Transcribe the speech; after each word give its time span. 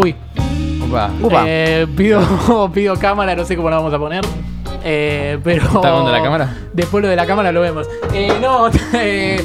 Uy, 0.00 0.14
Opa. 0.88 1.10
Upa. 1.22 1.44
eh, 1.46 1.86
pido, 1.96 2.70
pido 2.74 2.94
cámara, 2.96 3.34
no 3.36 3.44
sé 3.44 3.56
cómo 3.56 3.70
la 3.70 3.76
vamos 3.76 3.92
a 3.92 3.98
poner. 3.98 4.24
Eh, 4.84 5.38
pero. 5.42 5.64
¿Está 5.64 5.90
con 5.92 6.06
de 6.06 6.12
la 6.12 6.22
cámara? 6.22 6.56
Después 6.72 7.02
lo 7.02 7.08
de 7.10 7.16
la 7.16 7.26
cámara 7.26 7.52
lo 7.52 7.60
vemos. 7.60 7.86
Eh, 8.14 8.32
no, 8.40 8.68
eh, 8.94 9.44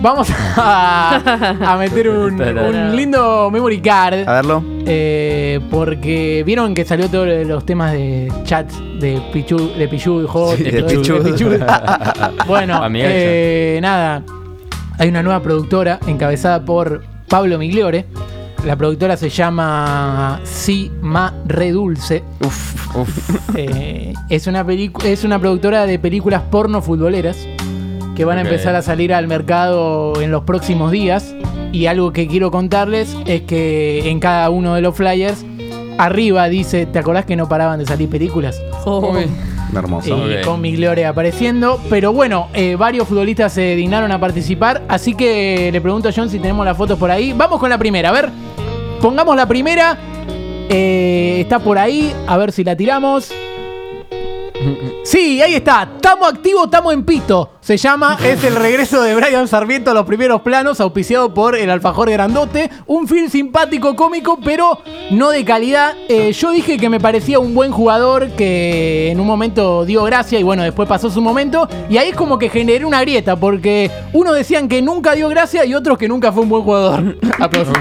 vamos 0.00 0.28
a, 0.56 1.16
a 1.72 1.76
meter 1.76 2.08
un, 2.10 2.40
un 2.40 2.96
lindo 2.96 3.50
memory 3.50 3.80
card. 3.80 4.28
A 4.28 4.32
verlo. 4.34 4.62
Eh, 4.86 5.60
porque 5.70 6.42
vieron 6.46 6.74
que 6.74 6.84
salió 6.84 7.08
todos 7.08 7.28
los 7.46 7.66
temas 7.66 7.92
de 7.92 8.32
chats 8.44 8.78
de 9.00 9.20
Pichu, 9.32 9.72
de 9.76 9.88
Pichu, 9.88 10.26
Hot, 10.28 10.56
Sí, 10.56 10.62
de 10.64 10.70
de 10.70 10.82
todo- 10.82 11.22
de 11.22 11.32
Pichu. 11.32 11.48
Pichu. 11.50 11.64
bueno, 12.46 12.80
eh, 12.94 13.78
nada. 13.82 14.22
Hay 14.98 15.08
una 15.08 15.22
nueva 15.22 15.40
productora 15.40 15.98
encabezada 16.06 16.64
por 16.64 17.02
Pablo 17.28 17.58
Migliore. 17.58 18.06
La 18.64 18.76
productora 18.76 19.16
se 19.16 19.30
llama 19.30 20.40
Si 20.44 20.90
Ma 21.00 21.32
Redulce. 21.46 22.22
Uf. 22.44 22.96
Uf. 22.96 23.56
Eh, 23.56 24.12
es, 24.28 24.46
una 24.46 24.64
es 25.04 25.24
una 25.24 25.38
productora 25.38 25.86
de 25.86 25.98
películas 25.98 26.42
porno 26.50 26.82
futboleras 26.82 27.36
que 28.14 28.24
van 28.24 28.38
a 28.38 28.42
empezar 28.42 28.74
a 28.74 28.82
salir 28.82 29.14
al 29.14 29.26
mercado 29.26 30.20
en 30.20 30.30
los 30.30 30.44
próximos 30.44 30.92
días. 30.92 31.34
Y 31.72 31.86
algo 31.86 32.12
que 32.12 32.26
quiero 32.26 32.50
contarles 32.50 33.16
es 33.26 33.42
que 33.42 34.10
en 34.10 34.20
cada 34.20 34.50
uno 34.50 34.74
de 34.74 34.82
los 34.82 34.94
flyers, 34.94 35.44
arriba 35.98 36.48
dice, 36.48 36.86
¿te 36.86 36.98
acordás 36.98 37.24
que 37.24 37.36
no 37.36 37.48
paraban 37.48 37.78
de 37.78 37.86
salir 37.86 38.08
películas? 38.08 38.60
Uy. 38.84 39.26
Hermoso. 39.74 40.28
Y 40.28 40.36
Ok. 40.36 40.44
con 40.44 40.60
Migliore 40.60 41.06
apareciendo. 41.06 41.80
Pero 41.88 42.12
bueno, 42.12 42.48
eh, 42.54 42.76
varios 42.76 43.06
futbolistas 43.08 43.52
se 43.52 43.76
dignaron 43.76 44.10
a 44.12 44.18
participar. 44.20 44.82
Así 44.88 45.14
que 45.14 45.70
le 45.72 45.80
pregunto 45.80 46.08
a 46.08 46.12
John 46.14 46.28
si 46.30 46.38
tenemos 46.38 46.64
las 46.64 46.76
fotos 46.76 46.98
por 46.98 47.10
ahí. 47.10 47.32
Vamos 47.36 47.58
con 47.60 47.70
la 47.70 47.78
primera. 47.78 48.08
A 48.08 48.12
ver, 48.12 48.30
pongamos 49.00 49.36
la 49.36 49.46
primera. 49.46 49.98
Eh, 50.68 51.38
está 51.40 51.58
por 51.58 51.78
ahí. 51.78 52.12
A 52.26 52.36
ver 52.36 52.52
si 52.52 52.64
la 52.64 52.76
tiramos. 52.76 53.30
Sí, 55.04 55.40
ahí 55.42 55.54
está. 55.54 55.88
Estamos 55.96 56.28
activos, 56.28 56.64
estamos 56.64 56.92
en 56.92 57.04
pito. 57.04 57.52
Se 57.60 57.76
llama, 57.76 58.18
es 58.22 58.44
el 58.44 58.54
regreso 58.54 59.02
de 59.02 59.14
Brian 59.14 59.48
Sarmiento 59.48 59.90
a 59.90 59.94
los 59.94 60.04
primeros 60.04 60.42
planos, 60.42 60.80
auspiciado 60.80 61.32
por 61.32 61.56
el 61.56 61.70
Alfajor 61.70 62.10
Grandote. 62.10 62.70
Un 62.86 63.08
film 63.08 63.28
simpático, 63.28 63.96
cómico, 63.96 64.38
pero 64.44 64.78
no 65.10 65.30
de 65.30 65.44
calidad. 65.44 65.96
Eh, 66.08 66.32
yo 66.32 66.50
dije 66.50 66.78
que 66.78 66.88
me 66.88 67.00
parecía 67.00 67.38
un 67.38 67.54
buen 67.54 67.72
jugador 67.72 68.30
que 68.36 69.10
en 69.10 69.20
un 69.20 69.26
momento 69.26 69.84
dio 69.84 70.04
gracia 70.04 70.38
y 70.38 70.42
bueno, 70.42 70.62
después 70.62 70.88
pasó 70.88 71.10
su 71.10 71.20
momento. 71.20 71.68
Y 71.88 71.96
ahí 71.96 72.10
es 72.10 72.16
como 72.16 72.38
que 72.38 72.48
generé 72.50 72.84
una 72.84 73.00
grieta, 73.00 73.36
porque 73.36 73.90
unos 74.12 74.34
decían 74.34 74.68
que 74.68 74.82
nunca 74.82 75.14
dio 75.14 75.28
gracia 75.28 75.64
y 75.64 75.74
otros 75.74 75.96
que 75.96 76.08
nunca 76.08 76.32
fue 76.32 76.42
un 76.42 76.50
buen 76.50 76.62
jugador. 76.62 77.16
Aplausos. 77.38 77.76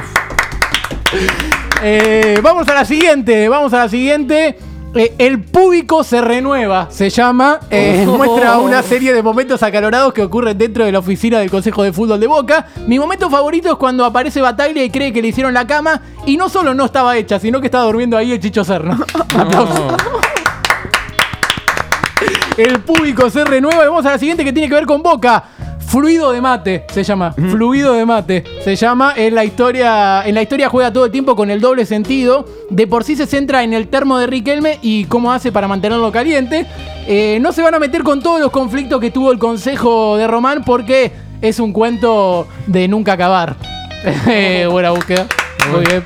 Eh, 1.83 2.39
vamos 2.41 2.67
a 2.67 2.73
la 2.73 2.85
siguiente, 2.85 3.49
vamos 3.49 3.73
a 3.73 3.79
la 3.79 3.89
siguiente. 3.89 4.57
Eh, 4.95 5.13
el 5.19 5.43
público 5.43 6.03
se 6.03 6.19
renueva, 6.19 6.87
se 6.89 7.09
llama. 7.09 7.59
Eh, 7.69 8.05
Oh. 8.07 8.17
Muestra 8.17 8.57
una 8.57 8.81
serie 8.81 9.13
de 9.13 9.21
momentos 9.21 9.61
acalorados 9.61 10.13
que 10.13 10.21
ocurren 10.23 10.57
dentro 10.57 10.85
de 10.85 10.91
la 10.91 10.99
oficina 10.99 11.39
del 11.39 11.51
Consejo 11.51 11.83
de 11.83 11.93
Fútbol 11.93 12.19
de 12.19 12.27
Boca. 12.27 12.67
Mi 12.87 12.97
momento 12.97 13.29
favorito 13.29 13.69
es 13.69 13.75
cuando 13.75 14.03
aparece 14.03 14.41
Bataglia 14.41 14.83
y 14.83 14.89
cree 14.89 15.13
que 15.13 15.21
le 15.21 15.27
hicieron 15.27 15.53
la 15.53 15.67
cama. 15.67 16.01
Y 16.25 16.37
no 16.37 16.49
solo 16.49 16.73
no 16.73 16.85
estaba 16.85 17.15
hecha, 17.17 17.39
sino 17.39 17.59
que 17.59 17.67
estaba 17.67 17.83
durmiendo 17.85 18.17
ahí 18.17 18.31
el 18.31 18.39
Chicho 18.39 18.63
Serna. 18.63 18.97
Aplausos. 19.37 19.93
El 22.57 22.79
público 22.81 23.29
se 23.29 23.45
renueva 23.45 23.83
y 23.83 23.87
vamos 23.87 24.05
a 24.05 24.11
la 24.11 24.17
siguiente 24.19 24.43
que 24.43 24.51
tiene 24.51 24.67
que 24.67 24.75
ver 24.75 24.85
con 24.85 25.01
Boca. 25.01 25.43
Fluido 25.89 26.31
de 26.31 26.39
mate 26.39 26.85
se 26.93 27.03
llama. 27.03 27.33
Fluido 27.33 27.93
de 27.93 28.05
mate 28.05 28.43
se 28.63 28.75
llama. 28.75 29.13
En 29.15 29.33
la 29.33 29.43
historia. 29.43 30.21
En 30.23 30.35
la 30.35 30.43
historia 30.43 30.69
juega 30.69 30.93
todo 30.93 31.05
el 31.05 31.11
tiempo 31.11 31.35
con 31.35 31.49
el 31.49 31.59
doble 31.59 31.83
sentido. 31.85 32.45
De 32.69 32.85
por 32.85 33.03
sí 33.03 33.15
se 33.15 33.25
centra 33.25 33.63
en 33.63 33.73
el 33.73 33.87
termo 33.87 34.19
de 34.19 34.27
Riquelme 34.27 34.77
y 34.83 35.05
cómo 35.05 35.33
hace 35.33 35.51
para 35.51 35.67
mantenerlo 35.67 36.11
caliente. 36.11 36.67
Eh, 37.07 37.39
no 37.41 37.51
se 37.53 37.63
van 37.63 37.73
a 37.73 37.79
meter 37.79 38.03
con 38.03 38.21
todos 38.21 38.39
los 38.39 38.51
conflictos 38.51 39.01
que 39.01 39.09
tuvo 39.09 39.31
el 39.31 39.39
consejo 39.39 40.15
de 40.15 40.27
Román 40.27 40.63
porque 40.63 41.11
es 41.41 41.59
un 41.59 41.73
cuento 41.73 42.47
de 42.67 42.87
nunca 42.87 43.13
acabar. 43.13 43.55
Eh, 44.29 44.65
Buena 44.71 44.91
búsqueda. 44.91 45.27
Muy 45.71 45.85
bien. 45.85 46.05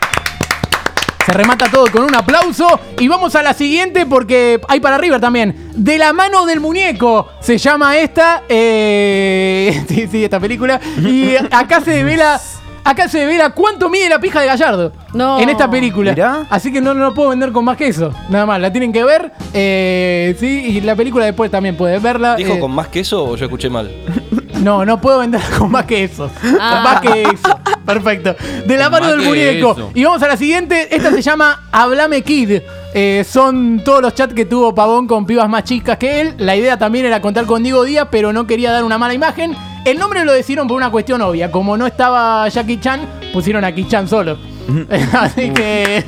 Se 1.26 1.32
remata 1.32 1.70
todo 1.70 1.86
con 1.92 2.04
un 2.04 2.14
aplauso. 2.16 2.80
Y 3.00 3.08
vamos 3.08 3.36
a 3.36 3.44
la 3.44 3.54
siguiente 3.54 4.06
porque 4.06 4.60
hay 4.68 4.80
para 4.80 4.98
River 4.98 5.22
también. 5.22 5.70
De 5.74 5.98
la 5.98 6.12
mano 6.14 6.46
del 6.46 6.60
muñeco 6.60 7.30
se 7.40 7.58
llama 7.58 7.98
esta. 7.98 8.44
eh, 8.50 9.84
sí, 9.88 10.08
sí, 10.12 10.24
esta 10.24 10.40
película. 10.40 10.80
Y 10.98 11.36
acá 11.52 11.82
se 11.82 11.92
devela. 11.92 12.40
Acá 12.86 13.08
se 13.08 13.20
devela 13.20 13.52
cuánto 13.52 13.90
mide 13.90 14.10
la 14.10 14.20
pija 14.20 14.42
de 14.42 14.48
Gallardo. 14.48 14.92
No. 15.14 15.40
En 15.40 15.48
esta 15.48 15.72
película. 15.72 16.12
Mirá. 16.12 16.46
Así 16.50 16.70
que 16.74 16.82
no, 16.82 16.94
no 16.94 17.06
lo 17.06 17.14
puedo 17.14 17.30
vender 17.30 17.54
con 17.54 17.64
más 17.64 17.78
que 17.78 17.88
eso. 17.88 18.14
Nada 18.30 18.46
más. 18.46 18.60
La 18.60 18.74
tienen 18.74 18.92
que 18.92 19.06
ver. 19.06 19.32
eh, 19.54 20.36
sí, 20.38 20.66
y 20.68 20.82
la 20.82 20.94
película 20.94 21.24
después 21.24 21.50
también 21.50 21.78
puedes 21.78 22.02
verla. 22.04 22.36
¿Dijo 22.36 22.56
eh, 22.56 22.60
con 22.60 22.72
más 22.72 22.90
queso 22.90 23.24
o 23.24 23.36
yo 23.38 23.46
escuché 23.46 23.70
mal? 23.70 23.90
no, 24.62 24.86
no 24.86 25.00
puedo 25.02 25.20
vender 25.20 25.42
con 25.58 25.72
más 25.72 25.86
que 25.86 26.04
eso. 26.04 26.30
Ah. 26.60 26.70
Con 26.74 26.84
más 26.84 27.02
que 27.02 27.22
eso. 27.24 27.60
Perfecto. 27.86 28.36
De 28.66 28.78
la 28.78 28.90
mano 28.90 29.08
del 29.08 29.22
muñeco. 29.22 29.72
eso. 29.74 29.92
Y 29.94 30.04
vamos 30.04 30.22
a 30.24 30.28
la 30.28 30.38
siguiente. 30.38 30.96
Esta 30.96 31.12
se 31.12 31.22
llama 31.22 31.64
Hablame 31.72 32.22
Kid. 32.22 32.62
Eh, 32.94 33.26
son 33.28 33.82
todos 33.84 34.02
los 34.02 34.14
chats 34.14 34.34
que 34.34 34.46
tuvo 34.46 34.74
Pavón 34.76 35.08
con 35.08 35.26
pibas 35.26 35.50
más 35.50 35.64
chicas 35.64 35.98
que 35.98 36.22
él. 36.22 36.36
La 36.38 36.56
idea 36.56 36.78
también 36.78 37.06
era 37.06 37.22
contar 37.22 37.46
con 37.46 37.64
Diego 37.64 37.84
Díaz, 37.84 38.08
pero 38.12 38.32
no 38.32 38.46
quería 38.48 38.72
dar 38.72 38.84
una 38.84 38.98
mala 38.98 39.14
imagen. 39.14 39.56
El 39.86 39.98
nombre 40.00 40.24
lo 40.24 40.32
decidieron 40.32 40.68
por 40.68 40.78
una 40.78 40.92
cuestión 40.92 41.22
obvia. 41.22 41.52
Como 41.52 41.76
no 41.76 41.86
estaba 41.86 42.48
Jackie 42.48 42.80
Chan, 42.80 43.02
pusieron 43.34 43.66
a 43.66 43.74
Ki-Chan 43.74 44.08
solo. 44.08 44.38
Así 45.14 45.50
que. 45.52 46.04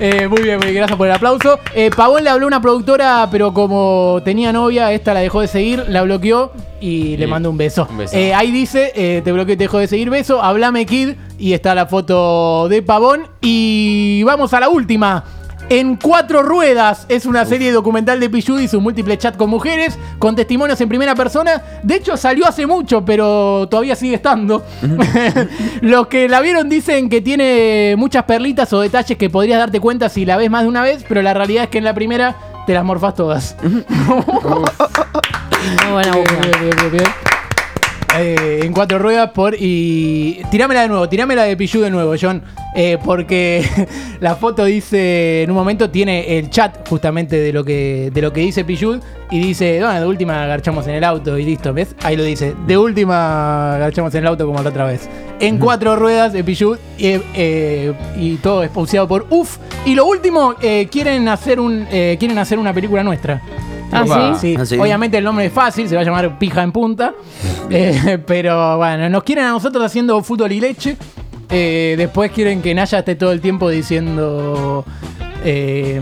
Eh, 0.00 0.26
muy 0.26 0.42
bien, 0.42 0.56
muy 0.56 0.66
bien, 0.68 0.76
gracias 0.76 0.96
por 0.96 1.06
el 1.06 1.12
aplauso. 1.12 1.60
Eh, 1.74 1.90
Pavón 1.94 2.24
le 2.24 2.30
habló 2.30 2.46
a 2.46 2.48
una 2.48 2.60
productora, 2.60 3.28
pero 3.30 3.52
como 3.52 4.20
tenía 4.24 4.52
novia, 4.52 4.90
esta 4.92 5.14
la 5.14 5.20
dejó 5.20 5.40
de 5.40 5.48
seguir, 5.48 5.84
la 5.88 6.02
bloqueó 6.02 6.52
y 6.84 7.16
le 7.16 7.26
mandó 7.26 7.48
un 7.48 7.56
beso. 7.56 7.88
un 7.90 7.96
beso. 7.96 8.14
Eh, 8.14 8.34
ahí 8.34 8.52
dice, 8.52 8.92
eh, 8.94 9.22
te 9.24 9.32
bloqueó 9.32 9.54
y 9.54 9.56
te 9.56 9.64
dejó 9.64 9.78
de 9.78 9.86
seguir, 9.86 10.10
beso, 10.10 10.42
hablame 10.42 10.84
Kid, 10.84 11.14
y 11.38 11.54
está 11.54 11.74
la 11.74 11.86
foto 11.86 12.68
de 12.68 12.82
Pavón. 12.82 13.26
Y 13.40 14.22
vamos 14.24 14.52
a 14.52 14.60
la 14.60 14.68
última. 14.68 15.24
En 15.70 15.96
cuatro 15.96 16.42
ruedas 16.42 17.06
es 17.08 17.24
una 17.24 17.46
serie 17.46 17.72
documental 17.72 18.20
de 18.20 18.28
Pichu 18.28 18.58
y 18.58 18.68
su 18.68 18.82
múltiple 18.82 19.16
chat 19.16 19.34
con 19.34 19.48
mujeres, 19.48 19.98
con 20.18 20.36
testimonios 20.36 20.78
en 20.82 20.90
primera 20.90 21.14
persona. 21.14 21.62
De 21.82 21.94
hecho, 21.94 22.18
salió 22.18 22.46
hace 22.46 22.66
mucho, 22.66 23.02
pero 23.02 23.66
todavía 23.70 23.96
sigue 23.96 24.16
estando. 24.16 24.62
Los 25.80 26.08
que 26.08 26.28
la 26.28 26.42
vieron 26.42 26.68
dicen 26.68 27.08
que 27.08 27.22
tiene 27.22 27.94
muchas 27.96 28.24
perlitas 28.24 28.70
o 28.74 28.80
detalles 28.82 29.16
que 29.16 29.30
podrías 29.30 29.58
darte 29.58 29.80
cuenta 29.80 30.10
si 30.10 30.26
la 30.26 30.36
ves 30.36 30.50
más 30.50 30.64
de 30.64 30.68
una 30.68 30.82
vez, 30.82 31.02
pero 31.08 31.22
la 31.22 31.32
realidad 31.32 31.64
es 31.64 31.70
que 31.70 31.78
en 31.78 31.84
la 31.84 31.94
primera 31.94 32.36
te 32.66 32.74
las 32.74 32.84
morfás 32.84 33.14
todas. 33.14 33.56
Muy 35.84 35.92
buena 35.92 36.12
Bien, 36.12 36.24
búsqueda. 36.24 36.40
bien, 36.40 36.60
bien, 36.60 36.76
bien, 36.78 36.92
bien. 36.92 37.04
Eh, 38.16 38.60
en 38.62 38.72
cuatro 38.72 39.00
ruedas 39.00 39.30
por 39.30 39.56
y 39.58 40.40
tirámela 40.48 40.82
de 40.82 40.88
nuevo, 40.88 41.08
tirámela 41.08 41.42
de 41.42 41.56
Pichu 41.56 41.80
de 41.80 41.90
nuevo, 41.90 42.14
John, 42.20 42.42
Eh, 42.76 42.96
porque 43.04 43.64
la 44.20 44.36
foto 44.36 44.64
dice 44.64 45.42
en 45.42 45.50
un 45.50 45.56
momento 45.56 45.90
tiene 45.90 46.38
el 46.38 46.48
chat 46.50 46.88
justamente 46.88 47.36
de 47.36 47.52
lo 47.52 47.64
que 47.64 48.10
de 48.12 48.20
lo 48.22 48.32
que 48.32 48.40
dice 48.40 48.64
Pichu 48.64 49.00
y 49.30 49.40
dice, 49.40 49.80
bueno, 49.80 50.00
de 50.00 50.06
última 50.06 50.46
garchamos 50.46 50.86
en 50.86 50.94
el 50.94 51.04
auto 51.04 51.36
y 51.38 51.44
listo, 51.44 51.72
¿ves? 51.72 51.94
Ahí 52.02 52.16
lo 52.16 52.22
dice, 52.24 52.54
de 52.66 52.78
última 52.78 53.76
garchamos 53.78 54.14
en 54.14 54.20
el 54.22 54.26
auto 54.28 54.46
como 54.46 54.62
la 54.62 54.70
otra 54.70 54.84
vez. 54.86 55.08
En 55.40 55.58
cuatro 55.58 55.96
ruedas 55.96 56.32
de 56.32 56.44
Pichu 56.44 56.76
eh, 56.98 57.20
eh, 57.34 57.92
y 58.16 58.36
todo 58.36 58.62
expulsado 58.62 59.08
por 59.08 59.26
UF 59.30 59.58
y 59.86 59.94
lo 59.96 60.06
último 60.06 60.54
eh, 60.62 60.88
quieren 60.90 61.28
hacer 61.28 61.58
un 61.58 61.84
eh, 61.90 62.16
quieren 62.18 62.38
hacer 62.38 62.58
una 62.60 62.72
película 62.72 63.02
nuestra. 63.02 63.40
¿Ah, 63.94 64.34
sí? 64.36 64.40
Sí, 64.40 64.56
Ah, 64.58 64.66
sí. 64.66 64.78
obviamente 64.78 65.18
el 65.18 65.24
nombre 65.24 65.46
es 65.46 65.52
fácil, 65.52 65.88
se 65.88 65.94
va 65.94 66.02
a 66.02 66.04
llamar 66.04 66.38
Pija 66.38 66.62
en 66.62 66.72
Punta. 66.72 67.14
Eh, 67.70 68.18
pero 68.26 68.76
bueno, 68.76 69.08
nos 69.08 69.22
quieren 69.22 69.44
a 69.44 69.50
nosotros 69.50 69.82
haciendo 69.84 70.22
fútbol 70.22 70.52
y 70.52 70.60
leche. 70.60 70.96
Eh, 71.48 71.94
después 71.96 72.30
quieren 72.30 72.60
que 72.60 72.74
Naya 72.74 72.98
esté 72.98 73.14
todo 73.14 73.32
el 73.32 73.40
tiempo 73.40 73.70
diciendo. 73.70 74.84
eh, 75.44 76.00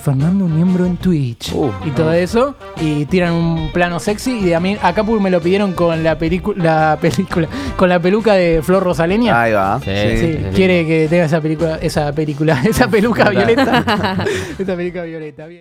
Fernando 0.00 0.44
un 0.44 0.54
miembro 0.54 0.86
en 0.86 0.96
Twitch 0.96 1.52
Uh, 1.52 1.72
y 1.84 1.90
todo 1.90 2.12
eso 2.12 2.54
y 2.80 3.04
tiran 3.06 3.32
un 3.32 3.70
plano 3.72 3.98
sexy 3.98 4.38
y 4.38 4.52
a 4.52 4.60
mí 4.60 4.76
acá 4.80 5.02
pues, 5.02 5.20
me 5.20 5.28
lo 5.28 5.40
pidieron 5.40 5.72
con 5.72 6.04
la 6.04 6.16
película 6.16 6.62
la 6.92 6.98
película 7.00 7.48
con 7.76 7.88
la 7.88 7.98
peluca 7.98 8.34
de 8.34 8.60
Flor 8.62 8.84
Rosaleña 8.84 9.40
Ahí 9.42 9.52
va. 9.52 9.80
Sí, 9.80 9.90
Sí, 9.90 10.16
sí, 10.18 10.32
sí. 10.38 10.44
quiere 10.54 10.86
que 10.86 11.08
tenga 11.10 11.24
esa 11.24 11.40
película 11.40 11.78
esa 11.82 12.12
película 12.12 12.62
esa 12.68 12.86
peluca 12.86 13.28
violeta 13.30 13.84
esa 14.58 14.76
peluca 14.76 15.02
violeta 15.02 15.46
bien 15.46 15.60